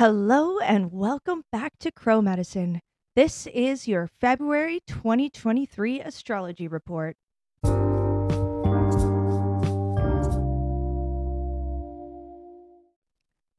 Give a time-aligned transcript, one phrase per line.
[0.00, 2.80] Hello and welcome back to Crow Medicine.
[3.16, 7.18] This is your February 2023 astrology report.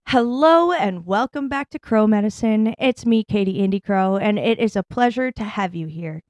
[0.07, 2.73] Hello and welcome back to Crow Medicine.
[2.79, 6.23] It's me, Katie Indy Crow, and it is a pleasure to have you here.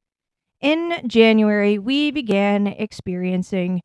[0.59, 3.81] In January, we began experiencing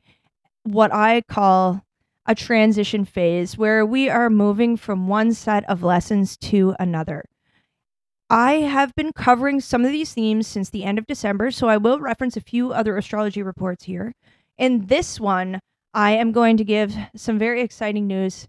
[0.65, 1.86] what I call
[2.27, 7.25] a transition phase where we are moving from one set of lessons to another.
[8.29, 11.77] I have been covering some of these themes since the end of December, so I
[11.77, 14.15] will reference a few other astrology reports here.
[14.59, 15.61] In this one,
[15.95, 18.49] I am going to give some very exciting news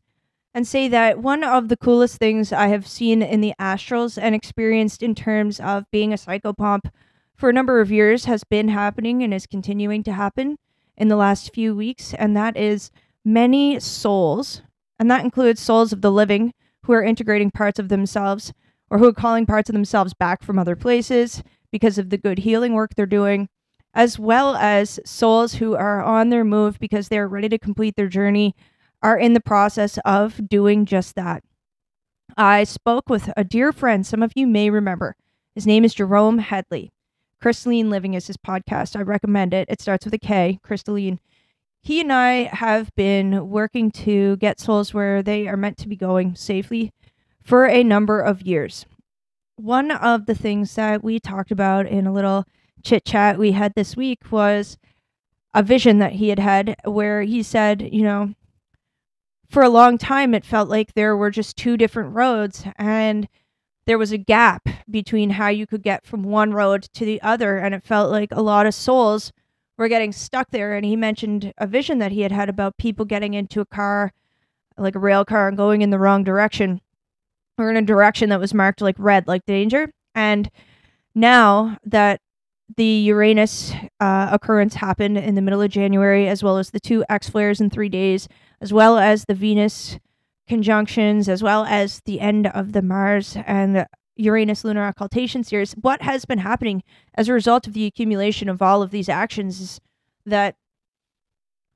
[0.54, 4.34] and say that one of the coolest things I have seen in the astrals and
[4.34, 6.90] experienced in terms of being a psychopomp
[7.36, 10.58] for a number of years has been happening and is continuing to happen
[10.98, 12.90] in the last few weeks, and that is
[13.28, 14.62] many souls,
[14.98, 18.54] and that includes souls of the living who are integrating parts of themselves
[18.90, 22.40] or who are calling parts of themselves back from other places because of the good
[22.40, 23.50] healing work they're doing,
[23.94, 28.08] as well as souls who are on their move because they're ready to complete their
[28.08, 28.56] journey,
[29.04, 31.44] are in the process of doing just that.
[32.38, 35.18] I spoke with a dear friend, some of you may remember.
[35.54, 36.94] His name is Jerome Headley.
[37.44, 38.96] Krystalline Living is his podcast.
[38.96, 39.68] I recommend it.
[39.70, 41.20] It starts with a K, Krystalline.
[41.88, 45.96] He and I have been working to get souls where they are meant to be
[45.96, 46.92] going safely
[47.42, 48.86] for a number of years.
[49.56, 52.44] One of the things that we talked about in a little
[52.84, 54.78] chit chat we had this week was
[55.54, 58.34] a vision that he had had where he said, you know,
[59.50, 63.30] for a long time it felt like there were just two different roads and
[63.86, 67.58] there was a gap between how you could get from one road to the other
[67.58, 69.32] and it felt like a lot of souls
[69.78, 73.06] were getting stuck there and he mentioned a vision that he had had about people
[73.06, 74.12] getting into a car
[74.78, 76.82] like a rail car and going in the wrong direction
[77.58, 79.92] or in a direction that was marked like red like danger.
[80.14, 80.50] And
[81.16, 82.22] now that
[82.76, 87.04] the Uranus uh, occurrence happened in the middle of January, as well as the two
[87.10, 88.28] X flares in three days,
[88.62, 89.98] as well as the Venus
[90.48, 93.86] conjunctions, as well as the end of the Mars and
[94.18, 95.74] Uranus lunar occultation series.
[95.74, 96.84] What has been happening
[97.16, 99.82] as a result of the accumulation of all of these actions is
[100.26, 100.56] that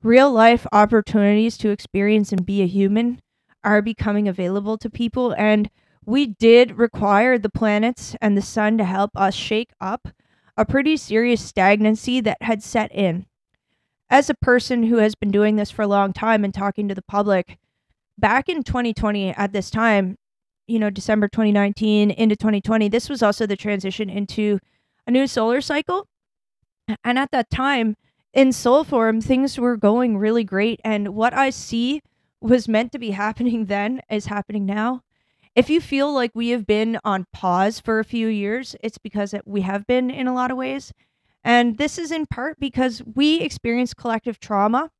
[0.02, 3.20] real life opportunities to experience and be a human
[3.64, 5.34] are becoming available to people.
[5.38, 5.70] And
[6.04, 10.08] we did require the planets and the sun to help us shake up
[10.56, 13.26] a pretty serious stagnancy that had set in.
[14.10, 16.94] As a person who has been doing this for a long time and talking to
[16.94, 17.58] the public,
[18.18, 20.18] back in 2020 at this time,
[20.66, 24.58] you know, December 2019 into 2020, this was also the transition into
[25.06, 26.06] a new solar cycle.
[27.04, 27.96] And at that time,
[28.32, 30.80] in soul form, things were going really great.
[30.84, 32.02] And what I see
[32.40, 35.02] was meant to be happening then is happening now
[35.54, 39.34] if you feel like we have been on pause for a few years, it's because
[39.44, 40.92] we have been in a lot of ways.
[41.44, 44.90] And this is in part because we experienced collective trauma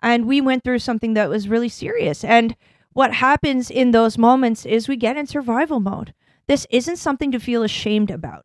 [0.00, 2.24] and we went through something that was really serious.
[2.24, 2.56] And
[3.00, 6.12] what happens in those moments is we get in survival mode.
[6.48, 8.44] This isn't something to feel ashamed about.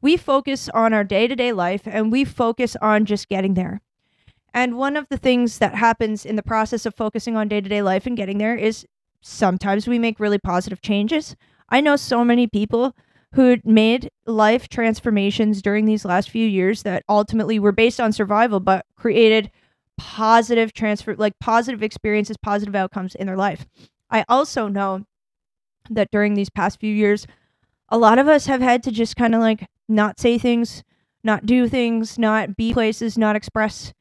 [0.00, 3.80] We focus on our day to day life and we focus on just getting there.
[4.54, 7.68] And one of the things that happens in the process of focusing on day to
[7.68, 8.86] day life and getting there is
[9.20, 11.34] sometimes we make really positive changes.
[11.68, 12.94] I know so many people
[13.34, 18.60] who made life transformations during these last few years that ultimately were based on survival
[18.60, 19.50] but created
[19.98, 23.66] positive transfer like positive experiences, positive outcomes in their life.
[24.10, 25.04] I also know
[25.90, 27.26] that during these past few years
[27.90, 30.82] a lot of us have had to just kind of like not say things,
[31.24, 33.92] not do things, not be places, not express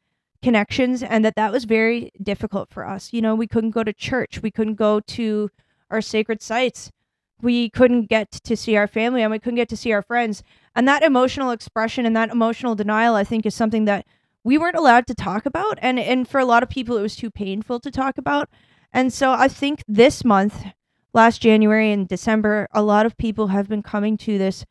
[0.41, 3.11] connections and that that was very difficult for us.
[3.11, 5.49] You know, we couldn't go to church, we couldn't go to
[5.89, 6.91] our sacred sites.
[7.39, 10.41] We couldn't get to see our family and we couldn't get to see our friends.
[10.75, 14.05] And that emotional expression and that emotional denial I think is something that
[14.47, 17.17] we weren't allowed to talk about and and for a lot of people it was
[17.17, 18.49] too painful to talk about.
[18.93, 20.65] And so I think this month,
[21.13, 24.65] last January and December, a lot of people have been coming to this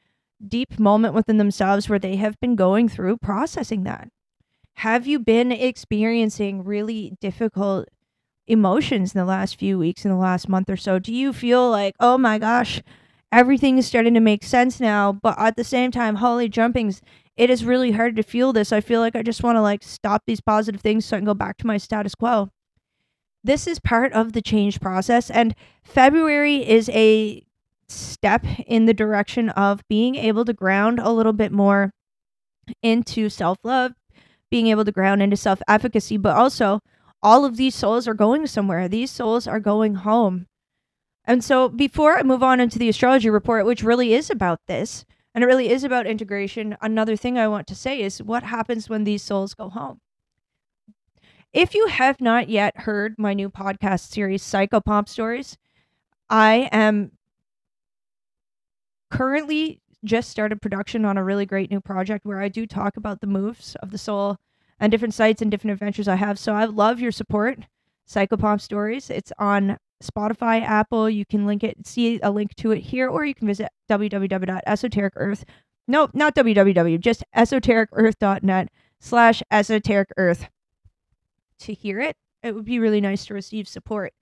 [0.46, 4.08] deep moment within themselves where they have been going through processing that
[4.76, 7.88] have you been experiencing really difficult
[8.46, 10.98] emotions in the last few weeks, in the last month or so?
[10.98, 12.82] Do you feel like, oh my gosh,
[13.32, 17.00] everything is starting to make sense now, but at the same time, holy jumpings,
[17.36, 18.72] it is really hard to feel this.
[18.72, 21.26] I feel like I just want to like stop these positive things so I can
[21.26, 22.50] go back to my status quo.
[23.44, 25.54] This is part of the change process, and
[25.84, 27.44] February is a
[27.88, 31.92] step in the direction of being able to ground a little bit more
[32.82, 33.92] into self love,
[34.50, 36.80] being able to ground into self efficacy, but also
[37.22, 38.88] all of these souls are going somewhere.
[38.88, 40.46] These souls are going home.
[41.24, 45.04] And so before I move on into the astrology report, which really is about this,
[45.36, 48.88] and it really is about integration, another thing I want to say is what happens
[48.88, 50.00] when these souls go home.
[51.52, 55.58] If you have not yet heard my new podcast series, Psychopomp Stories,
[56.30, 57.12] I am
[59.10, 63.20] currently just started production on a really great new project where I do talk about
[63.20, 64.38] the moves of the soul
[64.80, 66.38] and different sites and different adventures I have.
[66.38, 67.58] So I love your support.
[68.08, 69.10] Psychopomp Stories.
[69.10, 71.08] It's on Spotify, Apple.
[71.08, 75.44] You can link it, see a link to it here, or you can visit www.esotericearth.
[75.88, 80.48] No, not www, just esotericearth.net slash esoteric earth
[81.60, 82.16] to hear it.
[82.42, 84.12] It would be really nice to receive support.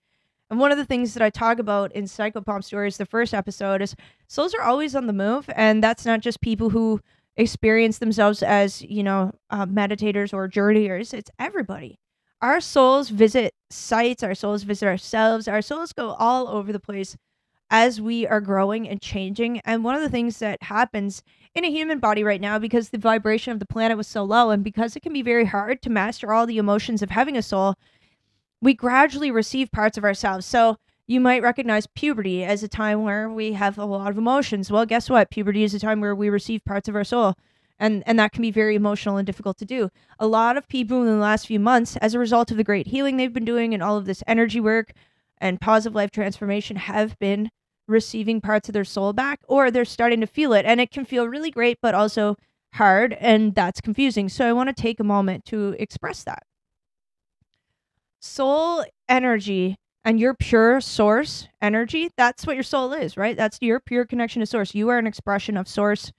[0.50, 3.82] And one of the things that I talk about in Psychopomp Stories, the first episode,
[3.82, 3.96] is
[4.28, 5.48] souls are always on the move.
[5.56, 7.00] And that's not just people who
[7.36, 11.98] experience themselves as, you know, uh, meditators or journeyers, it's everybody.
[12.44, 17.16] Our souls visit sites, our souls visit ourselves, our souls go all over the place
[17.70, 19.62] as we are growing and changing.
[19.64, 21.22] And one of the things that happens
[21.54, 24.50] in a human body right now, because the vibration of the planet was so low,
[24.50, 27.40] and because it can be very hard to master all the emotions of having a
[27.40, 27.76] soul,
[28.60, 30.44] we gradually receive parts of ourselves.
[30.44, 30.76] So
[31.06, 34.70] you might recognize puberty as a time where we have a lot of emotions.
[34.70, 35.30] Well, guess what?
[35.30, 37.36] Puberty is a time where we receive parts of our soul.
[37.78, 39.90] And, and that can be very emotional and difficult to do.
[40.18, 42.86] A lot of people in the last few months, as a result of the great
[42.86, 44.92] healing they've been doing and all of this energy work
[45.38, 47.50] and positive life transformation, have been
[47.88, 50.64] receiving parts of their soul back or they're starting to feel it.
[50.64, 52.36] And it can feel really great, but also
[52.74, 53.14] hard.
[53.14, 54.28] And that's confusing.
[54.28, 56.44] So I want to take a moment to express that.
[58.20, 63.36] Soul energy and your pure source energy, that's what your soul is, right?
[63.36, 64.74] That's your pure connection to source.
[64.74, 66.12] You are an expression of source.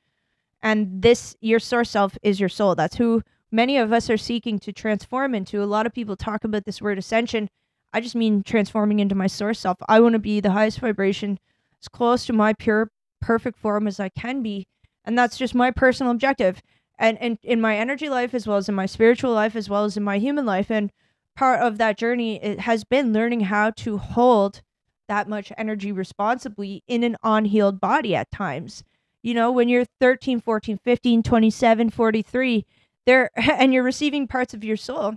[0.66, 2.74] And this, your source self, is your soul.
[2.74, 3.22] That's who
[3.52, 5.62] many of us are seeking to transform into.
[5.62, 7.50] A lot of people talk about this word ascension.
[7.94, 9.78] I just mean transforming into my source self.
[9.88, 11.38] I want to be the highest vibration,
[11.80, 12.90] as close to my pure,
[13.22, 14.66] perfect form as I can be.
[15.06, 16.64] And that's just my personal objective.
[16.98, 19.84] And, and in my energy life, as well as in my spiritual life, as well
[19.84, 20.72] as in my human life.
[20.72, 20.92] And
[21.36, 24.64] part of that journey it has been learning how to hold
[25.08, 28.84] that much energy responsibly in an unhealed body at times.
[29.26, 32.66] You know, when you're 13, 14, 15, 27, 43,
[33.08, 35.16] there and you're receiving parts of your soul,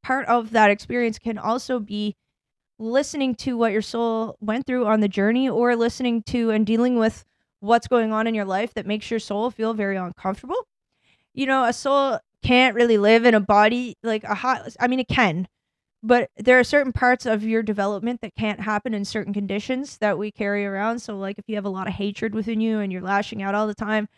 [0.00, 2.14] part of that experience can also be
[2.78, 7.00] listening to what your soul went through on the journey or listening to and dealing
[7.00, 7.24] with
[7.58, 10.68] what's going on in your life that makes your soul feel very uncomfortable.
[11.34, 15.00] You know, a soul can't really live in a body like a hot I mean
[15.00, 15.48] it can,
[16.02, 20.18] but there are certain parts of your development that can't happen in certain conditions that
[20.18, 21.00] we carry around.
[21.00, 23.54] So like if you have a lot of hatred within you and you're lashing out
[23.54, 24.08] all the time,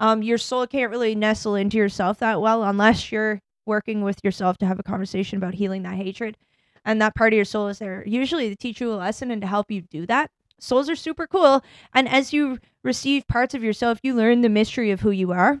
[0.00, 4.56] um your soul can't really nestle into yourself that well unless you're working with yourself
[4.58, 6.36] to have a conversation about healing that hatred.
[6.84, 9.40] And that part of your soul is there usually to teach you a lesson and
[9.42, 10.30] to help you do that.
[10.60, 11.62] Souls are super cool.
[11.92, 15.58] And as you receive parts of yourself, you learn the mystery of who you are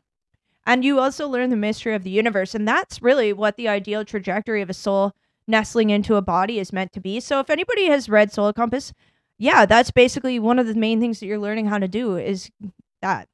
[0.66, 2.54] and you also learn the mystery of the universe.
[2.54, 5.12] And that's really what the ideal trajectory of a soul
[5.46, 7.20] nestling into a body is meant to be.
[7.20, 8.92] So if anybody has read Soul Compass,
[9.38, 12.50] yeah, that's basically one of the main things that you're learning how to do is
[13.02, 13.28] that.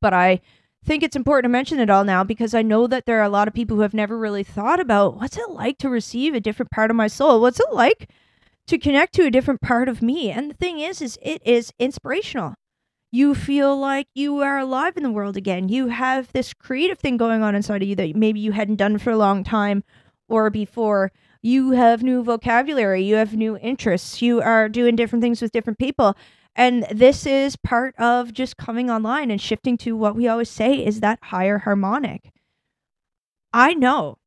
[0.00, 0.40] But I
[0.84, 3.28] think it's important to mention it all now because I know that there are a
[3.28, 6.40] lot of people who have never really thought about what's it like to receive a
[6.40, 7.40] different part of my soul?
[7.40, 8.10] What's it like
[8.66, 10.30] to connect to a different part of me?
[10.30, 12.54] And the thing is is it is inspirational
[13.14, 15.68] you feel like you are alive in the world again.
[15.68, 18.98] You have this creative thing going on inside of you that maybe you hadn't done
[18.98, 19.84] for a long time
[20.28, 21.12] or before.
[21.42, 25.78] You have new vocabulary, you have new interests, you are doing different things with different
[25.78, 26.16] people.
[26.56, 30.84] And this is part of just coming online and shifting to what we always say
[30.84, 32.30] is that higher harmonic.
[33.52, 34.18] I know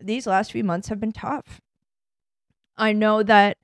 [0.00, 1.60] these last few months have been tough.
[2.76, 3.56] I know that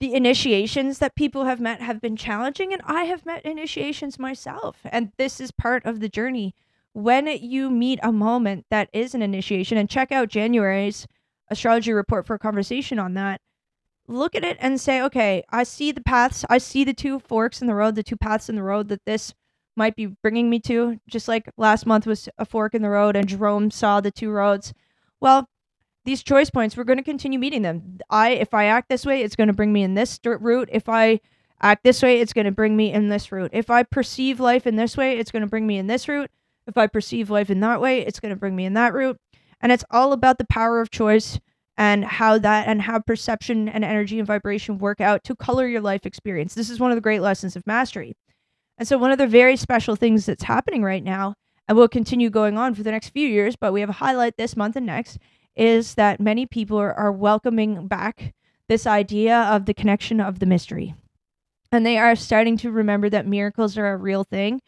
[0.00, 4.78] the initiations that people have met have been challenging and I have met initiations myself
[4.84, 6.54] and this is part of the journey
[6.92, 11.06] when you meet a moment that is an initiation and check out January's
[11.48, 13.40] astrology report for a conversation on that
[14.08, 17.60] look at it and say okay I see the paths I see the two forks
[17.60, 19.34] in the road the two paths in the road that this
[19.76, 23.16] might be bringing me to just like last month was a fork in the road
[23.16, 24.72] and Jerome saw the two roads
[25.20, 25.48] well
[26.04, 27.98] these choice points, we're going to continue meeting them.
[28.08, 30.68] I, if I act this way, it's going to bring me in this route.
[30.72, 31.20] If I
[31.60, 33.50] act this way, it's going to bring me in this route.
[33.52, 36.30] If I perceive life in this way, it's going to bring me in this route.
[36.70, 39.18] If I perceive life in that way, it's going to bring me in that route.
[39.60, 41.40] And it's all about the power of choice
[41.76, 45.80] and how that and how perception and energy and vibration work out to color your
[45.80, 46.54] life experience.
[46.54, 48.14] This is one of the great lessons of mastery.
[48.78, 51.34] And so, one of the very special things that's happening right now,
[51.66, 54.36] and will continue going on for the next few years, but we have a highlight
[54.36, 55.18] this month and next,
[55.56, 58.32] is that many people are, are welcoming back
[58.68, 60.94] this idea of the connection of the mystery.
[61.72, 64.60] And they are starting to remember that miracles are a real thing.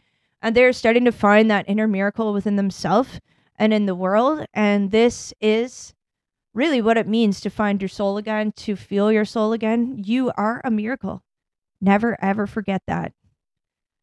[0.43, 3.21] And they're starting to find that inner miracle within themselves
[3.55, 4.45] and in the world.
[4.53, 5.93] And this is
[6.53, 10.03] really what it means to find your soul again, to feel your soul again.
[10.05, 11.23] You are a miracle.
[11.79, 13.13] Never, ever forget that.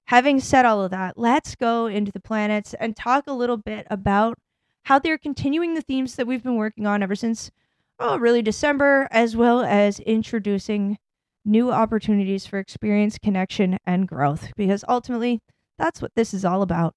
[0.07, 3.87] Having said all of that, let's go into the planets and talk a little bit
[3.91, 4.39] about
[4.85, 7.51] how they're continuing the themes that we've been working on ever since,
[7.99, 10.99] oh, really December, as well as introducing
[11.45, 14.51] new opportunities for experience, connection, and growth.
[14.57, 15.41] Because ultimately,
[15.81, 16.95] that's what this is all about.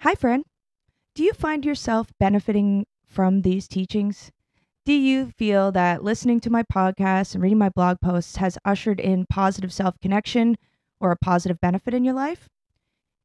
[0.00, 0.44] Hi, friend.
[1.14, 4.30] Do you find yourself benefiting from these teachings?
[4.84, 9.00] Do you feel that listening to my podcast and reading my blog posts has ushered
[9.00, 10.56] in positive self connection
[11.00, 12.50] or a positive benefit in your life?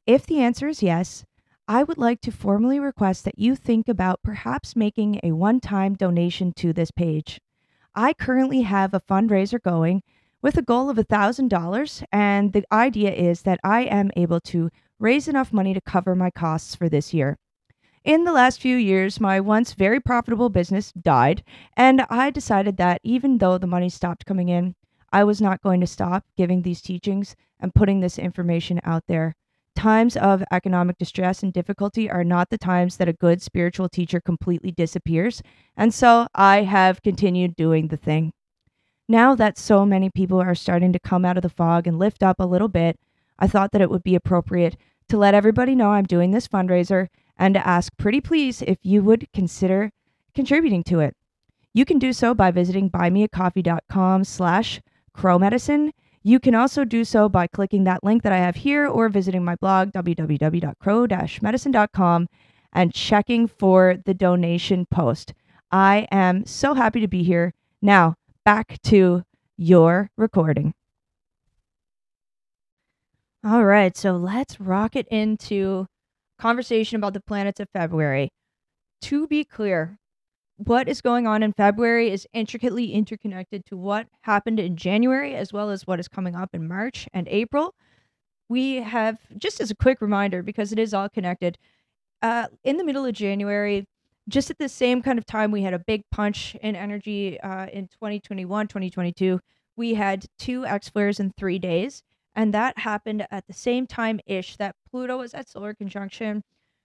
[0.08, 1.26] If the answer is yes,
[1.68, 5.96] I would like to formally request that you think about perhaps making a one time
[5.96, 7.42] donation to this page.
[8.02, 10.04] I currently have a fundraiser going
[10.42, 15.28] with a goal of $1,000, and the idea is that I am able to raise
[15.28, 17.38] enough money to cover my costs for this year.
[18.06, 21.44] In the last few years, my once very profitable business died,
[21.76, 24.76] and I decided that even though the money stopped coming in,
[25.12, 29.36] I was not going to stop giving these teachings and putting this information out there.
[29.76, 34.20] Times of economic distress and difficulty are not the times that a good spiritual teacher
[34.20, 35.42] completely disappears,
[35.78, 38.34] and so I have continued doing the thing.
[39.08, 42.22] Now that so many people are starting to come out of the fog and lift
[42.22, 43.00] up a little bit,
[43.40, 44.76] I thought that it would be appropriate
[45.08, 47.08] to let everybody know I'm doing this fundraiser
[47.38, 49.92] and to ask pretty please if you would consider
[50.36, 51.16] contributing to it.
[51.74, 54.82] You can do so by visiting buymeacoffee.com slash
[55.16, 55.92] crowmedicine.
[56.24, 59.46] You can also do so by clicking that link that I have here or visiting
[59.46, 62.28] my blog, www.crow-medicine.com,
[62.74, 65.34] and checking for the donation post.
[65.72, 67.54] I am so happy to be here.
[67.82, 69.24] Now, back to
[69.58, 70.74] your recording.
[73.44, 75.86] All right, so let's rock it into
[76.38, 78.32] conversation about the planets of February.
[79.04, 79.99] To be clear,
[80.60, 85.54] what is going on in February is intricately interconnected to what happened in January, as
[85.54, 87.74] well as what is coming up in March and April.
[88.50, 91.58] We have, just as a quick reminder, because it is all connected,
[92.22, 93.88] uh, in the middle of January,
[94.28, 97.68] just at the same kind of time, we had a big punch in energy uh,
[97.68, 99.40] in 2021, 2022.
[99.78, 102.04] We had two X flares in three days.
[102.36, 106.44] And that happened at the same time ish that Pluto was at solar conjunction.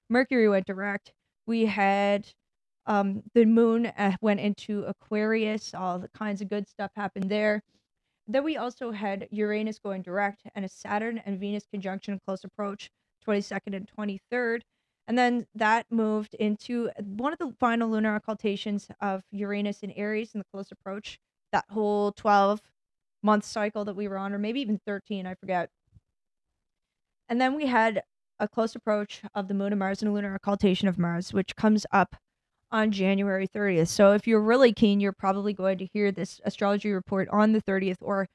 [0.08, 1.12] Mercury went direct.
[1.46, 2.28] We had
[2.86, 5.74] um, the moon uh, went into Aquarius.
[5.74, 7.62] All the kinds of good stuff happened there.
[8.26, 12.90] Then we also had Uranus going direct and a Saturn and Venus conjunction close approach,
[13.26, 14.60] 22nd and 23rd.
[15.06, 20.32] And then that moved into one of the final lunar occultations of Uranus in Aries
[20.34, 21.18] in the close approach.
[21.52, 22.60] That whole 12
[23.22, 25.70] month cycle that we were on, or maybe even 13, I forget.
[27.28, 28.02] And then we had
[28.38, 31.56] a close approach of the moon and Mars and a lunar occultation of Mars, which
[31.56, 32.16] comes up
[32.74, 33.86] on January 30th.
[33.86, 37.62] So if you're really keen, you're probably going to hear this astrology report on the
[37.62, 38.28] 30th or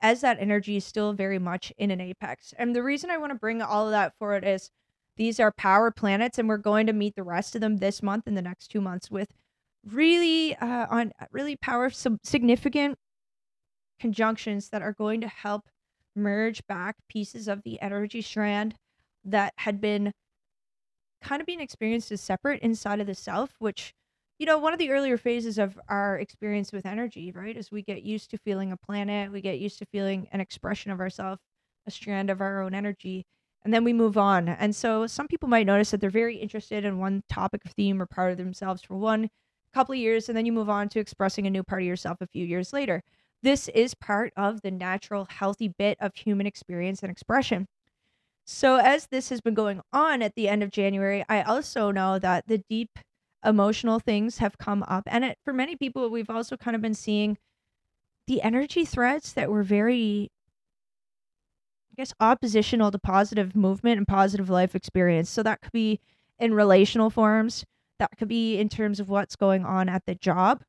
[0.00, 2.54] as that energy is still very much in an apex.
[2.56, 4.70] And the reason I want to bring all of that forward is
[5.16, 8.28] these are power planets and we're going to meet the rest of them this month
[8.28, 9.34] and the next 2 months with
[9.84, 12.96] really uh, on really power some significant
[13.98, 15.68] conjunctions that are going to help
[16.14, 18.76] merge back pieces of the energy strand
[19.24, 20.12] that had been
[21.22, 23.94] kind of being experienced as separate inside of the self, which,
[24.38, 27.82] you know, one of the earlier phases of our experience with energy, right, is we
[27.82, 31.38] get used to feeling a planet, we get used to feeling an expression of ourself,
[31.86, 33.24] a strand of our own energy,
[33.64, 34.48] and then we move on.
[34.48, 38.06] And so some people might notice that they're very interested in one topic theme or
[38.06, 39.28] part of themselves for one
[39.72, 42.18] couple of years, and then you move on to expressing a new part of yourself
[42.20, 43.02] a few years later.
[43.42, 47.66] This is part of the natural, healthy bit of human experience and expression.
[48.54, 52.18] So, as this has been going on at the end of January, I also know
[52.18, 52.98] that the deep
[53.42, 55.04] emotional things have come up.
[55.06, 57.38] And it, for many people, we've also kind of been seeing
[58.26, 60.30] the energy threads that were very,
[61.90, 65.30] I guess, oppositional to positive movement and positive life experience.
[65.30, 65.98] So, that could be
[66.38, 67.64] in relational forms,
[67.98, 70.62] that could be in terms of what's going on at the job,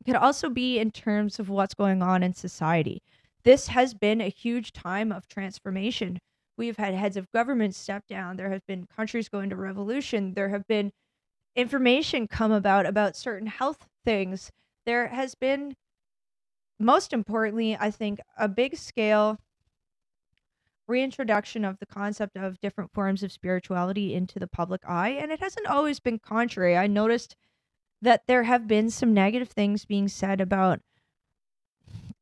[0.00, 3.02] it could also be in terms of what's going on in society.
[3.44, 6.20] This has been a huge time of transformation.
[6.56, 8.36] We've had heads of government step down.
[8.36, 10.34] There have been countries go into revolution.
[10.34, 10.92] There have been
[11.54, 14.50] information come about about certain health things.
[14.84, 15.74] There has been,
[16.78, 19.38] most importantly, I think, a big scale
[20.88, 25.40] reintroduction of the concept of different forms of spirituality into the public eye, and it
[25.40, 26.76] hasn't always been contrary.
[26.76, 27.34] I noticed
[28.00, 30.80] that there have been some negative things being said about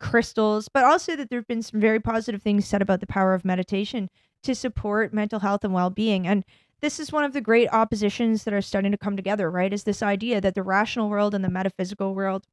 [0.01, 3.35] crystals, but also that there have been some very positive things said about the power
[3.35, 4.11] of meditation
[4.43, 6.27] to support mental health and well being.
[6.27, 6.45] And
[6.81, 9.73] this is one of the great oppositions that are starting to come together, right?
[9.73, 12.47] Is this idea that the rational world and the metaphysical world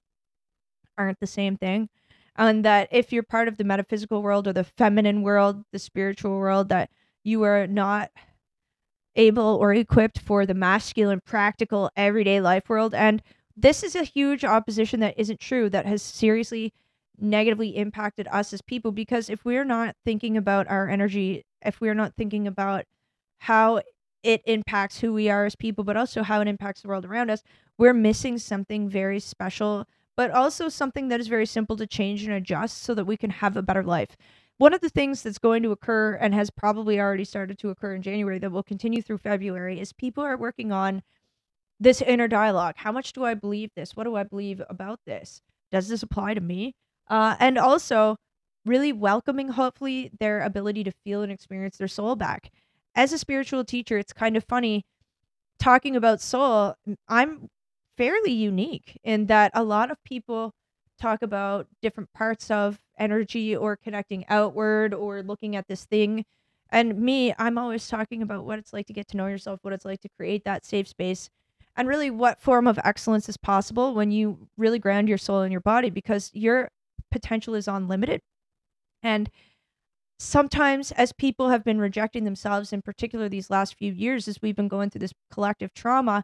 [0.98, 1.90] aren't the same thing.
[2.38, 6.38] And that if you're part of the metaphysical world or the feminine world, the spiritual
[6.38, 6.90] world, that
[7.24, 8.10] you are not
[9.16, 12.94] able or equipped for the masculine, practical, everyday life world.
[12.94, 13.22] And
[13.58, 16.74] this is a huge opposition that isn't true, that has seriously
[17.20, 18.92] negatively impacted us as people.
[18.92, 22.86] Because if we're not thinking about our energy, if we're not thinking about
[23.40, 23.82] how
[24.24, 27.30] it impacts who we are as people, but also how it impacts the world around
[27.30, 27.44] us,
[27.78, 32.34] we're missing something very special, but also something that is very simple to change and
[32.34, 34.16] adjust so that we can have a better life.
[34.58, 37.96] One of the things that's going to occur and has probably already started to occur
[37.96, 41.02] in January that will continue through February is people are working on
[41.80, 42.76] this inner dialogue.
[42.78, 43.96] How much do I believe this?
[43.96, 45.42] What do I believe about this?
[45.72, 46.76] Does this apply to me?
[47.12, 48.16] Uh, and also,
[48.66, 52.50] really welcoming, hopefully, their ability to feel and experience their soul back
[52.96, 54.86] as a spiritual teacher, it's kind of funny
[55.60, 56.76] talking about soul.
[57.08, 57.50] I'm
[57.98, 60.54] fairly unique in that a lot of people
[61.00, 66.26] talk about different parts of energy or connecting outward or looking at this thing.
[66.70, 69.74] And me, I'm always talking about what it's like to get to know yourself, what
[69.74, 71.30] it's like to create that safe space,
[71.76, 75.52] and really what form of excellence is possible when you really ground your soul in
[75.52, 76.70] your body because your
[77.12, 78.22] potential is unlimited.
[79.04, 79.30] And
[80.22, 84.56] sometimes as people have been rejecting themselves in particular these last few years as we've
[84.56, 86.24] been going through this collective trauma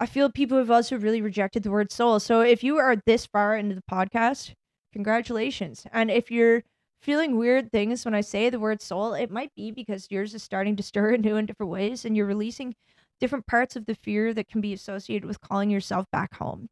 [0.00, 2.18] i feel people have also really rejected the word soul.
[2.18, 4.54] So if you are this far into the podcast
[4.92, 5.86] congratulations.
[5.92, 6.64] And if you're
[7.00, 10.42] feeling weird things when i say the word soul it might be because yours is
[10.42, 12.74] starting to stir in new and different ways and you're releasing
[13.20, 16.68] different parts of the fear that can be associated with calling yourself back home.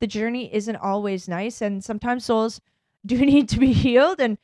[0.00, 2.60] The journey isn't always nice and sometimes souls
[3.06, 4.38] do need to be healed and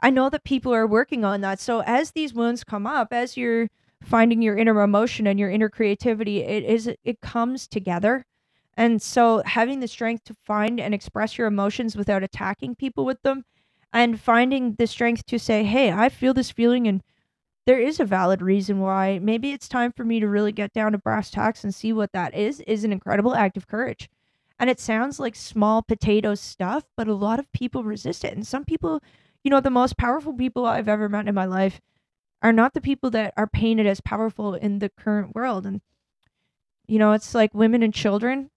[0.00, 1.60] I know that people are working on that.
[1.60, 3.68] So as these wounds come up, as you're
[4.02, 8.24] finding your inner emotion and your inner creativity, it is it comes together.
[8.76, 13.20] And so having the strength to find and express your emotions without attacking people with
[13.22, 13.44] them
[13.92, 17.02] and finding the strength to say, "Hey, I feel this feeling and
[17.66, 20.92] there is a valid reason why maybe it's time for me to really get down
[20.92, 24.08] to brass tacks and see what that is is an incredible act of courage.
[24.58, 28.34] And it sounds like small potato stuff, but a lot of people resist it.
[28.34, 29.00] And some people
[29.48, 31.80] you know, the most powerful people I've ever met in my life
[32.42, 35.66] are not the people that are painted as powerful in the current world.
[35.66, 35.80] And,
[36.86, 38.50] you know, it's like women and children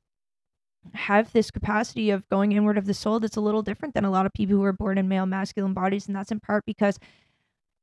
[0.94, 4.12] have this capacity of going inward of the soul that's a little different than a
[4.12, 6.08] lot of people who are born in male masculine bodies.
[6.08, 7.00] And that's in part because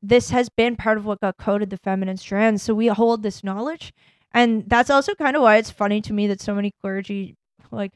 [0.02, 2.62] this has been part of what got coded the feminine strands.
[2.62, 3.92] So we hold this knowledge.
[4.32, 7.36] And that's also kind of why it's funny to me that so many clergy,
[7.70, 7.92] like,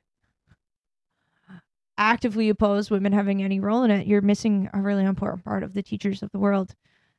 [2.02, 5.72] actively oppose women having any role in it, you're missing a really important part of
[5.72, 6.74] the teachers of the world.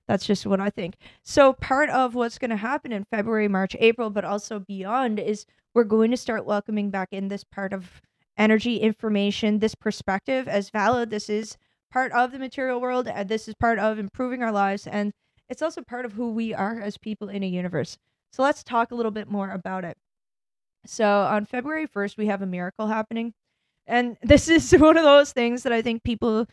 [0.10, 0.96] That's just what I think.
[1.24, 5.46] So, part of what's going to happen in February, March, April, but also beyond is
[5.74, 8.02] we're going to start welcoming back in this part of
[8.38, 11.10] energy information, this perspective as valid.
[11.10, 11.58] This is
[11.90, 14.86] part of the material world, and this is part of improving our lives.
[14.86, 15.14] And
[15.48, 17.98] it's also part of who we are as people in a universe.
[18.34, 19.98] So, let's talk a little bit more about it.
[20.86, 23.34] So, on February 1st, we have a miracle happening.
[23.88, 26.48] And this is one of those things that I think people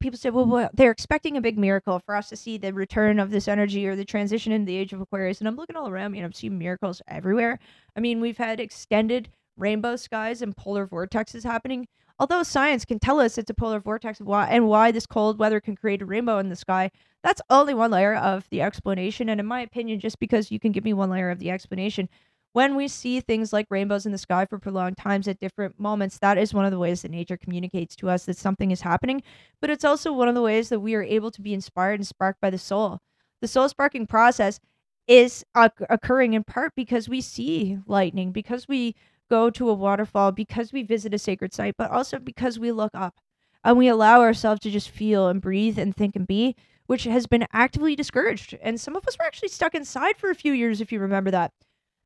[0.00, 3.18] people say, well, well, they're expecting a big miracle for us to see the return
[3.18, 5.38] of this energy or the transition in the age of Aquarius.
[5.38, 7.58] And I'm looking all around me and I'm seeing miracles everywhere.
[7.96, 11.88] I mean, we've had extended rainbow skies and polar vortexes happening.
[12.18, 15.58] Although science can tell us it's a polar vortex why, and why this cold weather
[15.58, 16.90] can create a rainbow in the sky,
[17.22, 19.30] that's only one layer of the explanation.
[19.30, 22.10] And in my opinion, just because you can give me one layer of the explanation
[22.54, 26.18] when we see things like rainbows in the sky for prolonged times at different moments,
[26.20, 29.22] that is one of the ways that nature communicates to us that something is happening.
[29.60, 32.06] But it's also one of the ways that we are able to be inspired and
[32.06, 33.00] sparked by the soul.
[33.42, 34.60] The soul sparking process
[35.06, 38.94] is occurring in part because we see lightning, because we
[39.28, 42.92] go to a waterfall, because we visit a sacred site, but also because we look
[42.94, 43.16] up
[43.64, 46.54] and we allow ourselves to just feel and breathe and think and be,
[46.86, 48.56] which has been actively discouraged.
[48.62, 51.32] And some of us were actually stuck inside for a few years, if you remember
[51.32, 51.50] that.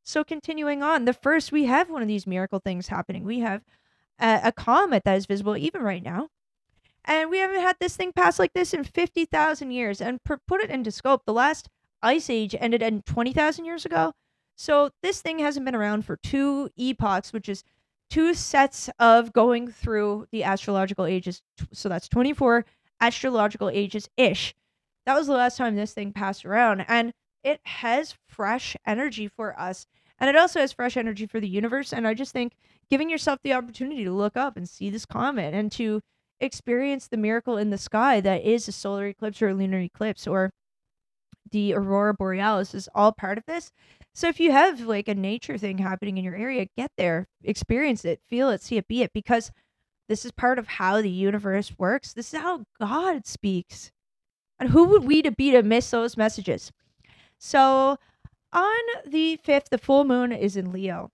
[0.09, 3.25] So continuing on, the first we have one of these miracle things happening.
[3.25, 3.63] We have
[4.19, 6.29] a, comet that is visible even right now.
[7.05, 10.01] And we haven't had this thing pass like this in 50,000 years.
[10.01, 11.69] And per, put it into scope, the last
[12.03, 14.15] ice age ended in 20,000 years ago.
[14.57, 17.63] So this thing hasn't been around for two epochs, which is
[18.09, 21.43] two sets of going through the astrological ages.
[21.75, 22.65] So that's 24
[23.03, 24.55] astrological ages ish
[25.09, 26.85] that was the last time this thing passed around.
[26.87, 29.87] And it has fresh energy for us.
[30.19, 31.93] And it also has fresh energy for the universe.
[31.93, 32.55] And I just think
[32.91, 36.01] giving yourself the opportunity to look up and see this comet and to
[36.41, 40.27] experience the miracle in the sky that is a solar eclipse or a lunar eclipse
[40.27, 40.51] or
[41.51, 43.71] the aurora borealis is all part of this.
[44.15, 48.05] So if you have like a nature thing happening in your area, get there, experience
[48.05, 49.51] it, feel it, see it, be it, because
[50.09, 52.13] this is part of how the universe works.
[52.13, 53.93] This is how God speaks.
[54.59, 56.73] And who would we to be to miss those messages?
[57.39, 57.99] So
[58.53, 61.11] on the 5th, the full moon is in Leo.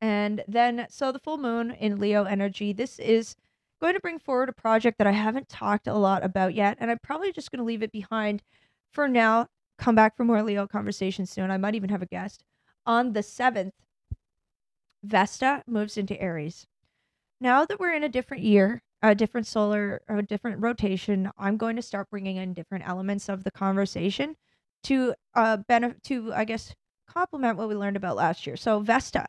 [0.00, 3.36] And then, so the full moon in Leo energy, this is
[3.80, 6.76] going to bring forward a project that I haven't talked a lot about yet.
[6.80, 8.42] And I'm probably just going to leave it behind
[8.92, 9.48] for now.
[9.78, 11.50] Come back for more Leo conversations soon.
[11.50, 12.44] I might even have a guest.
[12.86, 13.72] On the 7th,
[15.02, 16.66] Vesta moves into Aries.
[17.40, 21.76] Now that we're in a different year, a different solar, a different rotation, I'm going
[21.76, 24.36] to start bringing in different elements of the conversation
[24.84, 26.74] to uh benefit to I guess
[27.08, 28.56] complement what we learned about last year.
[28.56, 29.28] So Vesta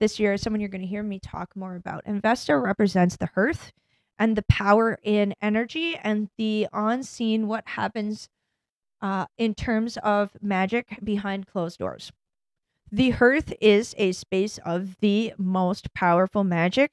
[0.00, 2.02] this year is someone you're going to hear me talk more about.
[2.04, 3.72] And Vesta represents the hearth
[4.18, 8.28] and the power in energy and the on scene what happens
[9.00, 12.12] uh, in terms of magic behind closed doors.
[12.90, 16.92] The hearth is a space of the most powerful magic.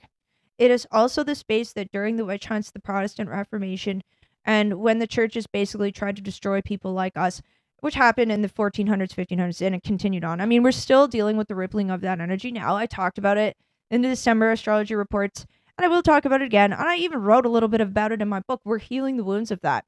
[0.57, 4.03] It is also the space that during the witch hunts, the Protestant Reformation,
[4.43, 7.41] and when the churches basically tried to destroy people like us,
[7.81, 10.39] which happened in the 1400s, 1500s, and it continued on.
[10.39, 12.75] I mean, we're still dealing with the rippling of that energy now.
[12.75, 13.57] I talked about it
[13.89, 15.45] in the December astrology reports,
[15.77, 16.71] and I will talk about it again.
[16.71, 18.61] And I even wrote a little bit about it in my book.
[18.63, 19.85] We're healing the wounds of that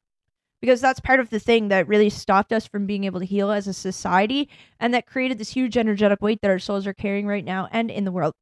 [0.59, 3.51] because that's part of the thing that really stopped us from being able to heal
[3.51, 7.27] as a society and that created this huge energetic weight that our souls are carrying
[7.27, 8.33] right now and in the world.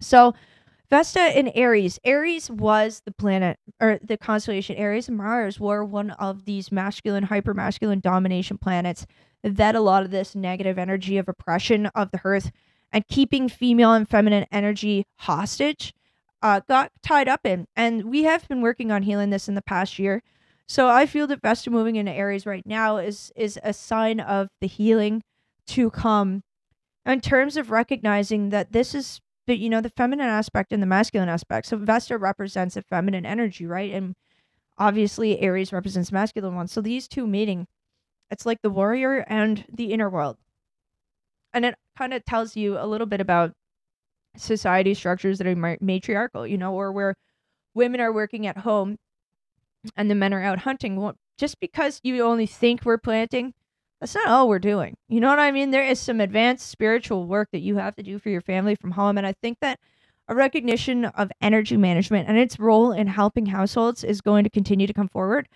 [0.00, 0.34] So,
[0.90, 2.00] Vesta in Aries.
[2.04, 7.22] Aries was the planet or the constellation Aries and Mars were one of these masculine,
[7.22, 9.06] hyper masculine domination planets
[9.44, 12.50] that a lot of this negative energy of oppression of the earth
[12.92, 15.94] and keeping female and feminine energy hostage
[16.42, 17.68] uh, got tied up in.
[17.76, 20.24] And we have been working on healing this in the past year.
[20.66, 24.48] So I feel that Vesta moving into Aries right now is is a sign of
[24.60, 25.22] the healing
[25.66, 26.42] to come
[27.06, 29.20] in terms of recognizing that this is
[29.50, 31.66] the you know the feminine aspect and the masculine aspect.
[31.66, 33.92] So Vesta represents a feminine energy, right?
[33.92, 34.14] And
[34.78, 36.68] obviously Aries represents masculine one.
[36.68, 37.66] So these two meeting,
[38.30, 40.36] it's like the warrior and the inner world.
[41.52, 43.52] And it kind of tells you a little bit about
[44.36, 47.16] society structures that are matriarchal, you know, or where
[47.74, 48.98] women are working at home
[49.96, 50.94] and the men are out hunting.
[50.94, 53.52] Well, just because you only think we're planting
[54.00, 54.96] that's not all we're doing.
[55.08, 55.70] You know what I mean?
[55.70, 58.92] There is some advanced spiritual work that you have to do for your family from
[58.92, 59.18] home.
[59.18, 59.78] And I think that
[60.28, 64.86] a recognition of energy management and its role in helping households is going to continue
[64.86, 65.48] to come forward.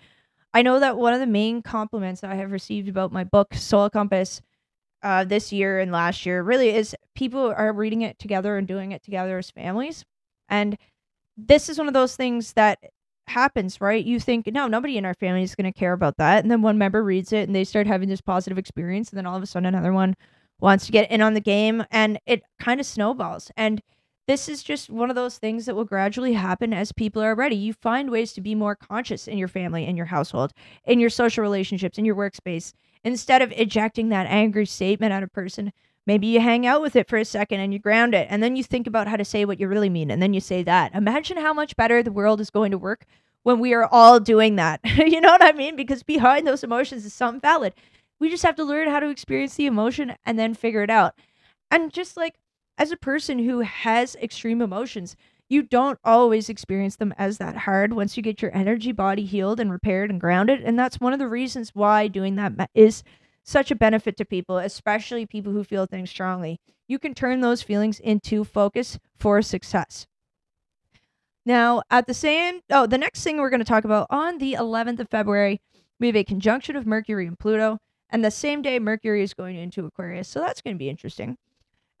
[0.53, 3.53] I know that one of the main compliments that I have received about my book,
[3.53, 4.41] Soul Compass,
[5.01, 8.91] uh, this year and last year really is people are reading it together and doing
[8.91, 10.03] it together as families.
[10.49, 10.77] And
[11.37, 12.79] this is one of those things that
[13.27, 14.03] happens, right?
[14.03, 16.43] You think, no, nobody in our family is going to care about that.
[16.43, 19.09] And then one member reads it and they start having this positive experience.
[19.09, 20.15] And then all of a sudden, another one
[20.59, 23.51] wants to get in on the game and it kind of snowballs.
[23.57, 23.81] And
[24.27, 27.55] this is just one of those things that will gradually happen as people are ready.
[27.55, 30.51] You find ways to be more conscious in your family, in your household,
[30.85, 32.73] in your social relationships, in your workspace.
[33.03, 35.71] Instead of ejecting that angry statement at a person,
[36.05, 38.27] maybe you hang out with it for a second and you ground it.
[38.29, 40.11] And then you think about how to say what you really mean.
[40.11, 40.93] And then you say that.
[40.93, 43.05] Imagine how much better the world is going to work
[43.43, 44.79] when we are all doing that.
[44.97, 45.75] you know what I mean?
[45.75, 47.73] Because behind those emotions is something valid.
[48.19, 51.15] We just have to learn how to experience the emotion and then figure it out.
[51.69, 52.35] And just like
[52.77, 55.15] as a person who has extreme emotions,
[55.47, 59.59] you don't always experience them as that hard once you get your energy body healed
[59.59, 60.61] and repaired and grounded.
[60.61, 63.03] And that's one of the reasons why doing that is
[63.45, 66.59] such a benefit to people, especially people who feel things strongly.
[66.87, 70.07] You can turn those feelings into focus for success.
[71.45, 74.53] Now, at the same, oh, the next thing we're going to talk about on the
[74.53, 75.61] 11th of February,
[75.99, 77.77] we have a conjunction of Mercury and Pluto.
[78.09, 80.27] And the same day, Mercury is going into Aquarius.
[80.27, 81.37] So that's going to be interesting.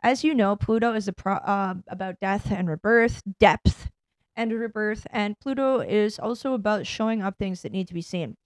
[0.01, 3.89] As you know, Pluto is pro- uh, about death and rebirth, depth
[4.35, 5.05] and rebirth.
[5.11, 8.37] And Pluto is also about showing up things that need to be seen.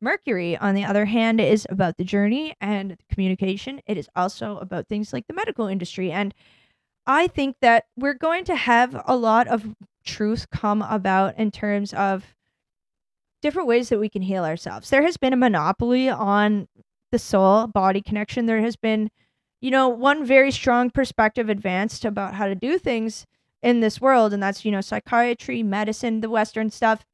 [0.00, 3.80] Mercury, on the other hand, is about the journey and communication.
[3.86, 6.12] It is also about things like the medical industry.
[6.12, 6.32] And
[7.06, 11.92] I think that we're going to have a lot of truth come about in terms
[11.94, 12.34] of
[13.42, 14.90] different ways that we can heal ourselves.
[14.90, 16.68] There has been a monopoly on
[17.10, 18.46] the soul body connection.
[18.46, 19.10] There has been,
[19.60, 23.26] you know, one very strong perspective advanced about how to do things
[23.62, 27.04] in this world, and that's, you know, psychiatry, medicine, the Western stuff.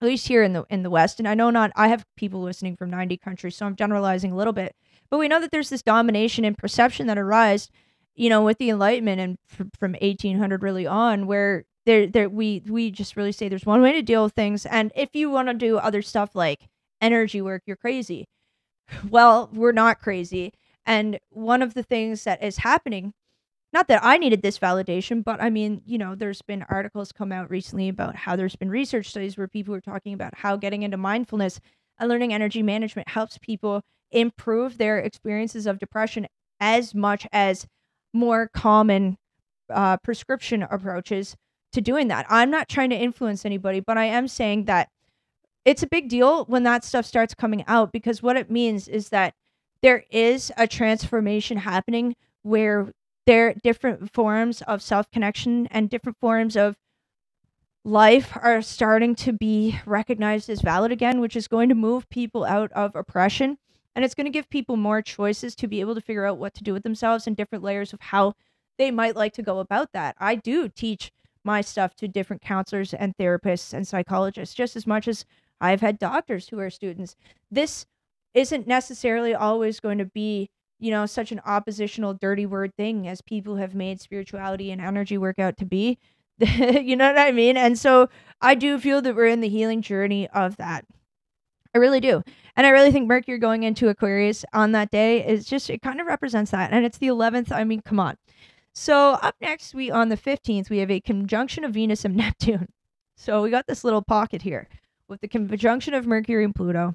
[0.00, 2.40] At least here in the in the West, and I know not I have people
[2.42, 4.74] listening from 90 countries, so I'm generalizing a little bit.
[5.10, 7.68] But we know that there's this domination and perception that arose,
[8.14, 12.62] you know, with the Enlightenment and f- from 1800 really on, where there there we
[12.68, 15.48] we just really say there's one way to deal with things, and if you want
[15.48, 16.68] to do other stuff like
[17.00, 18.26] energy work, you're crazy.
[19.08, 20.52] Well, we're not crazy,
[20.86, 23.12] and one of the things that is happening
[23.72, 27.30] not that I needed this validation, but I mean, you know, there's been articles come
[27.30, 30.82] out recently about how there's been research studies where people are talking about how getting
[30.82, 31.60] into mindfulness
[31.98, 36.26] and learning energy management helps people improve their experiences of depression
[36.58, 37.66] as much as
[38.12, 39.16] more common
[39.72, 41.36] uh, prescription approaches
[41.72, 42.26] to doing that.
[42.28, 44.88] I'm not trying to influence anybody, but I am saying that
[45.64, 49.10] it's a big deal when that stuff starts coming out because what it means is
[49.10, 49.34] that
[49.82, 52.92] there is a transformation happening where
[53.26, 56.76] there different forms of self connection and different forms of
[57.84, 62.44] life are starting to be recognized as valid again, which is going to move people
[62.44, 63.58] out of oppression.
[63.94, 66.54] And it's going to give people more choices to be able to figure out what
[66.54, 68.34] to do with themselves and different layers of how
[68.78, 70.14] they might like to go about that.
[70.18, 71.10] I do teach
[71.42, 75.24] my stuff to different counselors and therapists and psychologists just as much as
[75.60, 77.16] I've had doctors who are students.
[77.50, 77.86] This
[78.34, 80.50] isn't necessarily always going to be
[80.80, 85.18] you know, such an oppositional, dirty word thing as people have made spirituality and energy
[85.18, 85.98] work out to be.
[86.40, 87.56] you know what I mean?
[87.56, 88.08] And so
[88.40, 90.86] I do feel that we're in the healing journey of that.
[91.74, 92.22] I really do.
[92.56, 96.00] And I really think Mercury going into Aquarius on that day is just, it kind
[96.00, 96.72] of represents that.
[96.72, 97.52] And it's the 11th.
[97.52, 98.16] I mean, come on.
[98.72, 102.68] So up next, we on the 15th, we have a conjunction of Venus and Neptune.
[103.16, 104.68] So we got this little pocket here
[105.08, 106.94] with the conjunction of Mercury and Pluto.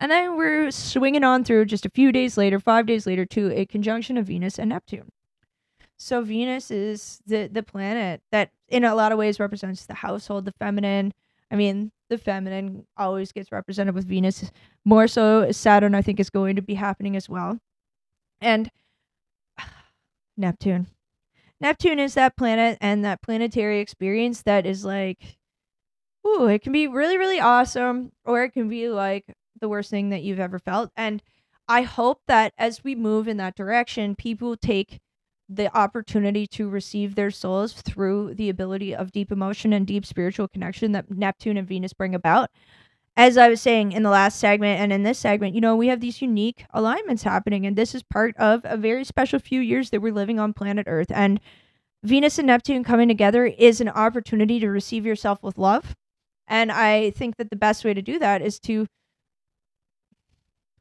[0.00, 3.52] And then we're swinging on through just a few days later, five days later, to
[3.52, 5.12] a conjunction of Venus and Neptune.
[6.02, 10.44] So Venus is the the planet that in a lot of ways represents the household,
[10.44, 11.14] the feminine.
[11.48, 14.50] I mean, the feminine always gets represented with Venus.
[14.84, 17.60] More so Saturn I think is going to be happening as well.
[18.40, 18.68] And
[20.36, 20.88] Neptune.
[21.60, 25.38] Neptune is that planet and that planetary experience that is like
[26.26, 29.24] ooh, it can be really really awesome or it can be like
[29.62, 30.90] the worst thing that you've ever felt.
[30.94, 31.22] And
[31.66, 35.00] I hope that as we move in that direction, people take
[35.48, 40.48] the opportunity to receive their souls through the ability of deep emotion and deep spiritual
[40.48, 42.50] connection that Neptune and Venus bring about.
[43.16, 45.88] As I was saying in the last segment and in this segment, you know, we
[45.88, 49.90] have these unique alignments happening, and this is part of a very special few years
[49.90, 51.10] that we're living on planet Earth.
[51.10, 51.38] And
[52.02, 55.94] Venus and Neptune coming together is an opportunity to receive yourself with love.
[56.48, 58.86] And I think that the best way to do that is to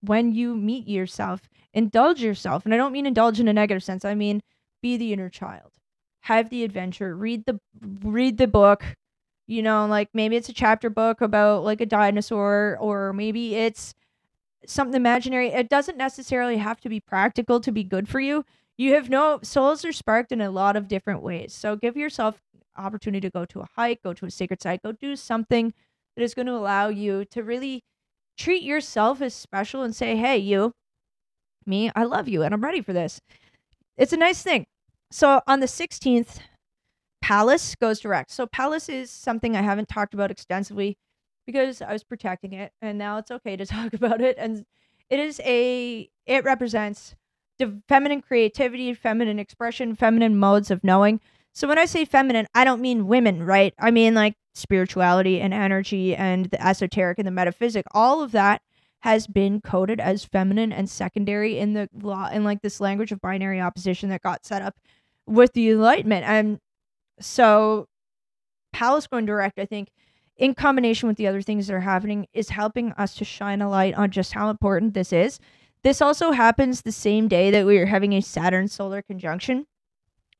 [0.01, 2.65] when you meet yourself, indulge yourself.
[2.65, 4.05] And I don't mean indulge in a negative sense.
[4.05, 4.41] I mean
[4.81, 5.71] be the inner child.
[6.21, 7.15] Have the adventure.
[7.15, 7.59] Read the
[8.03, 8.83] read the book.
[9.47, 13.93] You know, like maybe it's a chapter book about like a dinosaur or maybe it's
[14.65, 15.49] something imaginary.
[15.49, 18.45] It doesn't necessarily have to be practical to be good for you.
[18.77, 21.53] You have no souls are sparked in a lot of different ways.
[21.53, 22.41] So give yourself
[22.77, 25.73] opportunity to go to a hike, go to a sacred site, go do something
[26.15, 27.83] that is going to allow you to really
[28.41, 30.71] treat yourself as special and say, hey, you,
[31.65, 33.21] me, I love you and I'm ready for this.
[33.97, 34.65] It's a nice thing.
[35.11, 36.39] So on the 16th,
[37.21, 38.31] Pallas goes direct.
[38.31, 40.97] So Pallas is something I haven't talked about extensively
[41.45, 44.37] because I was protecting it and now it's okay to talk about it.
[44.39, 44.65] And
[45.09, 47.15] it is a, it represents
[47.59, 51.19] the feminine creativity, feminine expression, feminine modes of knowing.
[51.53, 53.73] So when I say feminine, I don't mean women, right?
[53.79, 58.61] I mean like spirituality and energy and the esoteric and the metaphysic, all of that
[59.01, 63.19] has been coded as feminine and secondary in the law in like this language of
[63.19, 64.75] binary opposition that got set up
[65.25, 66.25] with the enlightenment.
[66.25, 66.59] And
[67.19, 67.87] so
[68.73, 69.89] Pallas going direct i think
[70.37, 73.69] in combination with the other things that are happening is helping us to shine a
[73.69, 75.39] light on just how important this is.
[75.83, 79.67] This also happens the same day that we are having a saturn solar conjunction.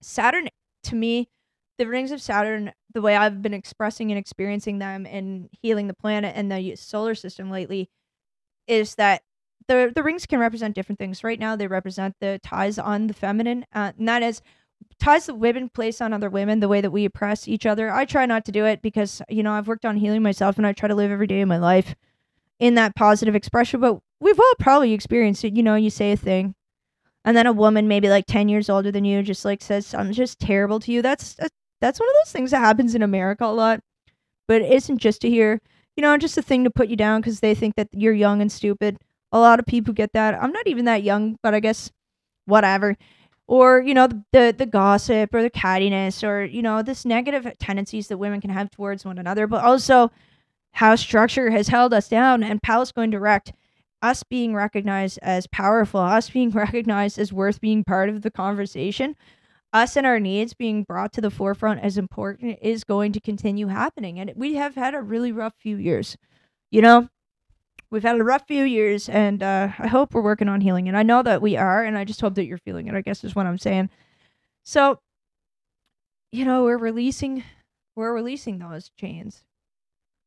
[0.01, 0.49] Saturn
[0.83, 1.29] to me
[1.77, 5.95] the rings of Saturn, the way I've been expressing and experiencing them and healing the
[5.95, 7.89] planet and the solar system lately,
[8.67, 9.23] is that
[9.67, 11.23] the the rings can represent different things.
[11.23, 14.41] Right now, they represent the ties on the feminine, uh, and that is
[14.99, 17.91] ties that women place on other women, the way that we oppress each other.
[17.91, 20.67] I try not to do it because you know I've worked on healing myself, and
[20.67, 21.95] I try to live every day of my life
[22.59, 23.79] in that positive expression.
[23.79, 25.55] But we've all probably experienced it.
[25.55, 26.53] You know, you say a thing,
[27.23, 30.13] and then a woman maybe like 10 years older than you just like says something
[30.13, 31.35] just terrible to you that's
[31.81, 33.81] that's one of those things that happens in America a lot,
[34.47, 35.59] but it isn't just to hear,
[35.97, 38.39] you know, just a thing to put you down because they think that you're young
[38.39, 38.97] and stupid.
[39.31, 40.41] A lot of people get that.
[40.41, 41.91] I'm not even that young, but I guess
[42.45, 42.95] whatever.
[43.47, 47.51] Or, you know, the, the, the gossip or the cattiness or, you know, this negative
[47.59, 49.47] tendencies that women can have towards one another.
[49.47, 50.11] But also,
[50.73, 53.51] how structure has held us down and Pallas going direct
[54.01, 59.15] us being recognized as powerful, us being recognized as worth being part of the conversation,
[59.73, 63.67] us and our needs being brought to the forefront as important is going to continue
[63.67, 64.19] happening.
[64.19, 66.17] And we have had a really rough few years.
[66.71, 67.09] You know,
[67.89, 70.87] we've had a rough few years, and uh, I hope we're working on healing.
[70.87, 73.01] And I know that we are, and I just hope that you're feeling it, I
[73.01, 73.89] guess is what I'm saying.
[74.63, 74.99] So,
[76.31, 77.43] you know, we're releasing
[77.95, 79.43] we're releasing those chains.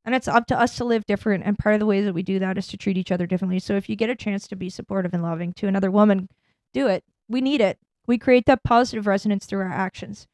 [0.04, 1.44] And it's up to us to live different.
[1.44, 3.58] And part of the ways that we do that is to treat each other differently.
[3.58, 6.28] So if you get a chance to be supportive and loving to another woman,
[6.72, 7.04] do it.
[7.28, 7.78] We need it.
[8.06, 10.26] We create that positive resonance through our actions.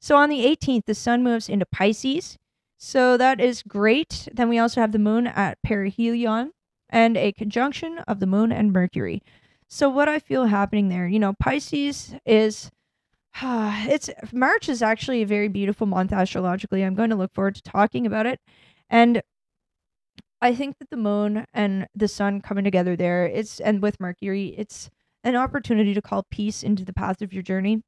[0.00, 2.36] So on the 18th, the sun moves into Pisces.
[2.76, 4.28] So that is great.
[4.32, 6.50] Then we also have the moon at perihelion
[6.90, 9.22] and a conjunction of the moon and Mercury.
[9.66, 12.70] So what I feel happening there, you know, Pisces is
[13.42, 16.82] it's March is actually a very beautiful month astrologically.
[16.82, 18.40] I'm going to look forward to talking about it.
[18.88, 19.22] And
[20.40, 24.54] I think that the moon and the sun coming together there, it's and with Mercury,
[24.56, 24.90] it's
[25.24, 27.82] an opportunity to call peace into the path of your journey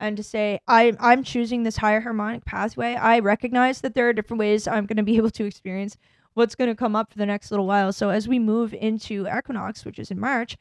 [0.00, 2.94] and to say I I'm choosing this higher harmonic pathway.
[2.94, 5.96] I recognize that there are different ways I'm going to be able to experience
[6.34, 7.92] what's going to come up for the next little while.
[7.92, 10.56] So as we move into equinox, which is in March,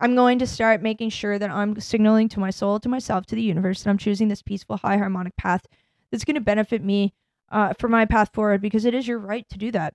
[0.00, 3.34] I'm going to start making sure that I'm signaling to my soul, to myself, to
[3.34, 5.66] the universe that I'm choosing this peaceful high harmonic path
[6.10, 7.12] that's going to benefit me
[7.50, 9.94] uh, for my path forward because it is your right to do that.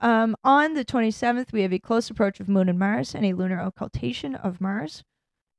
[0.00, 3.32] Um, on the 27th, we have a close approach of Moon and Mars and a
[3.32, 5.04] lunar occultation of Mars,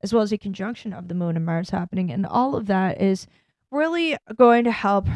[0.02, 2.12] as well as a conjunction of the Moon and Mars happening.
[2.12, 3.28] And all of that is
[3.72, 5.08] really going to help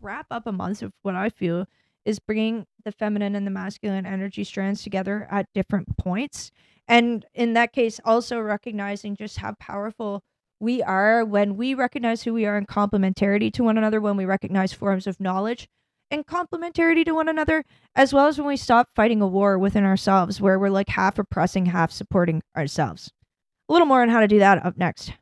[0.00, 1.66] wrap up a month of what I feel
[2.04, 6.50] is bringing the feminine and the masculine energy strands together at different points.
[6.86, 10.22] And in that case, also recognizing just how powerful
[10.60, 14.24] we are when we recognize who we are in complementarity to one another, when we
[14.24, 15.68] recognize forms of knowledge
[16.10, 17.64] and complementarity to one another,
[17.96, 21.18] as well as when we stop fighting a war within ourselves where we're like half
[21.18, 23.10] oppressing, half supporting ourselves.
[23.68, 25.12] A little more on how to do that up next.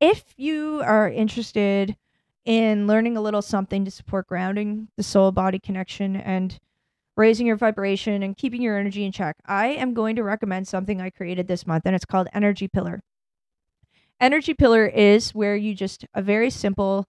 [0.00, 1.96] If you are interested
[2.44, 6.58] in learning a little something to support grounding, the soul body connection, and
[7.16, 11.00] raising your vibration and keeping your energy in check, I am going to recommend something
[11.00, 13.00] I created this month, and it's called Energy Pillar.
[14.20, 17.06] Energy Pillar is where you just a very simple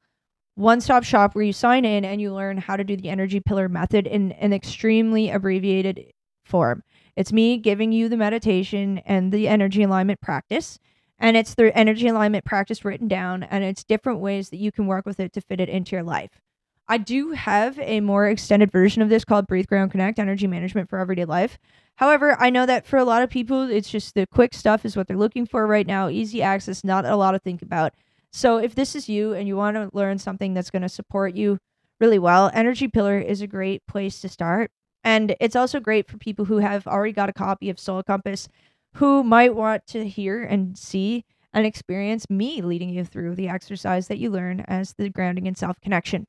[0.56, 3.40] one stop shop where you sign in and you learn how to do the Energy
[3.40, 6.12] Pillar method in an extremely abbreviated
[6.44, 6.84] form.
[7.16, 10.80] It's me giving you the meditation and the energy alignment practice.
[11.20, 14.88] And it's the energy alignment practice written down, and it's different ways that you can
[14.88, 16.42] work with it to fit it into your life.
[16.88, 20.90] I do have a more extended version of this called Breathe Ground Connect Energy Management
[20.90, 21.58] for Everyday Life.
[21.96, 24.98] However, I know that for a lot of people, it's just the quick stuff is
[24.98, 27.94] what they're looking for right now, easy access, not a lot to think about.
[28.34, 31.36] So if this is you and you want to learn something that's going to support
[31.36, 31.60] you
[32.02, 34.72] really well, Energy Pillar is a great place to start.
[35.04, 38.50] And it's also great for people who have already got a copy of Soul Compass
[38.94, 44.08] who might want to hear and see and experience me leading you through the exercise
[44.08, 46.26] that you learn as the grounding and self connection.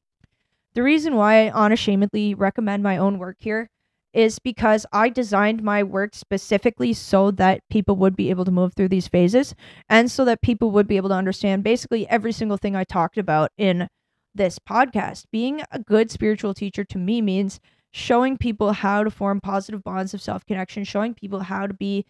[0.74, 3.70] The reason why I unashamedly recommend my own work here
[4.12, 8.74] is because I designed my work specifically so that people would be able to move
[8.74, 9.54] through these phases
[9.88, 13.18] and so that people would be able to understand basically every single thing I talked
[13.18, 13.88] about in
[14.34, 15.24] this podcast.
[15.32, 17.60] Being a good spiritual teacher to me means
[17.92, 22.04] showing people how to form positive bonds of self connection, showing people how to be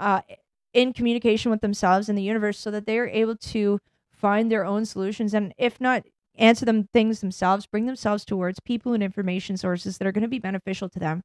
[0.00, 0.22] uh,
[0.72, 3.78] in communication with themselves and the universe so that they are able to
[4.10, 6.04] find their own solutions and if not
[6.36, 10.28] answer them things themselves, bring themselves towards people and information sources that are going to
[10.28, 11.22] be beneficial to them.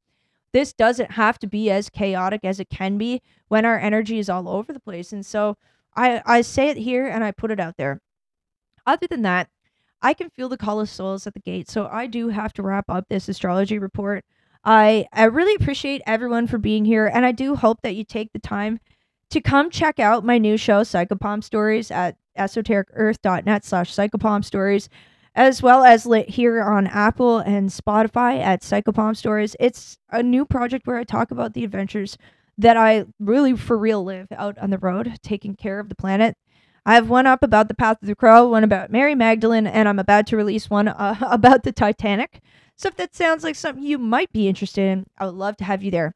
[0.52, 4.30] This doesn't have to be as chaotic as it can be when our energy is
[4.30, 5.12] all over the place.
[5.12, 5.56] And so
[5.96, 8.00] I, I say it here and I put it out there.
[8.86, 9.50] Other than that,
[10.02, 11.70] I can feel the call of souls at the gate.
[11.70, 14.24] So I do have to wrap up this astrology report.
[14.66, 17.06] I, I really appreciate everyone for being here.
[17.06, 18.80] And I do hope that you take the time
[19.30, 24.90] to come check out my new show, Psychopomp Stories, at esotericearth.net slash psychopomp stories,
[25.36, 29.56] as well as lit here on Apple and Spotify at Psychopomp Stories.
[29.60, 32.18] It's a new project where I talk about the adventures
[32.58, 36.38] that I really for real live out on the road, taking care of the planet.
[36.86, 39.90] I have one up about the Path of the Crow, one about Mary Magdalene, and
[39.90, 42.42] I'm about to release one uh, about the Titanic.
[42.76, 45.64] So if that sounds like something you might be interested in, I would love to
[45.64, 46.14] have you there.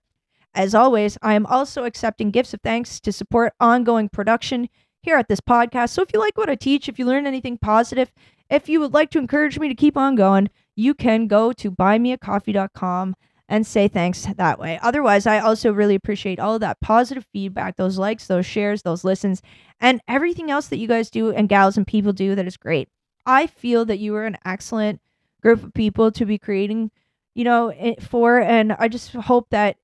[0.53, 4.67] As always, I am also accepting gifts of thanks to support ongoing production
[5.01, 5.89] here at this podcast.
[5.89, 8.11] So if you like what I teach, if you learn anything positive,
[8.49, 11.71] if you would like to encourage me to keep on going, you can go to
[11.71, 13.15] buymeacoffee.com
[13.47, 14.79] and say thanks that way.
[14.81, 19.03] Otherwise, I also really appreciate all of that positive feedback, those likes, those shares, those
[19.03, 19.41] listens,
[19.79, 22.89] and everything else that you guys do and gals and people do that is great.
[23.25, 25.01] I feel that you are an excellent
[25.41, 26.91] group of people to be creating,
[27.35, 29.77] you know, for and I just hope that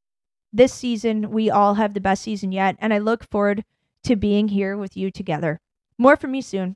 [0.53, 3.63] this season we all have the best season yet and I look forward
[4.03, 5.59] to being here with you together.
[5.97, 6.75] More from me soon.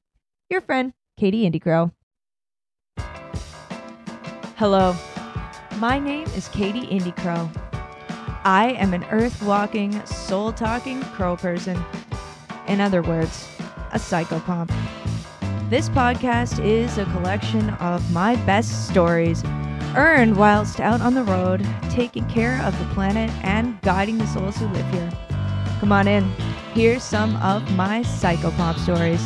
[0.50, 1.92] Your friend, Katie Indie Crow.
[4.58, 4.94] Hello.
[5.80, 7.50] My name is Katie Indycrow.
[8.44, 11.82] I am an earth walking, soul talking crow person.
[12.68, 13.48] In other words,
[13.94, 14.70] a psychopomp.
[15.70, 19.44] This podcast is a collection of my best stories
[19.96, 24.58] earned whilst out on the road, taking care of the planet and guiding the souls
[24.58, 25.12] who live here.
[25.80, 26.24] Come on in.
[26.74, 29.22] Here's some of my psychopomp stories.